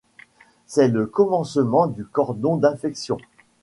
[0.65, 3.19] C'est le commencement du cordon d'infection.